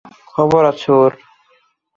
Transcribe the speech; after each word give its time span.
খবর 0.27 0.61
আছে 0.71 0.89
ওর। 0.93 1.11